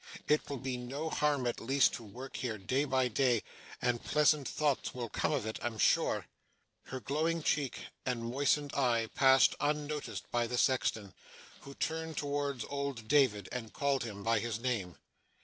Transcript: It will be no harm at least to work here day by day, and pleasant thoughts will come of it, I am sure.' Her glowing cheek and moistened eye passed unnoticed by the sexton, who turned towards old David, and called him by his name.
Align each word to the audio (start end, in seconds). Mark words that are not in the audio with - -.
It 0.27 0.49
will 0.49 0.57
be 0.57 0.77
no 0.77 1.11
harm 1.11 1.45
at 1.45 1.59
least 1.59 1.93
to 1.93 2.03
work 2.03 2.37
here 2.37 2.57
day 2.57 2.85
by 2.85 3.07
day, 3.07 3.43
and 3.79 4.03
pleasant 4.03 4.47
thoughts 4.47 4.95
will 4.95 5.09
come 5.09 5.31
of 5.31 5.45
it, 5.45 5.59
I 5.61 5.67
am 5.67 5.77
sure.' 5.77 6.25
Her 6.85 6.99
glowing 6.99 7.43
cheek 7.43 7.81
and 8.03 8.23
moistened 8.23 8.73
eye 8.73 9.09
passed 9.13 9.53
unnoticed 9.59 10.23
by 10.31 10.47
the 10.47 10.57
sexton, 10.57 11.13
who 11.59 11.75
turned 11.75 12.17
towards 12.17 12.65
old 12.67 13.07
David, 13.07 13.47
and 13.51 13.73
called 13.73 14.03
him 14.03 14.23
by 14.23 14.39
his 14.39 14.59
name. 14.59 14.97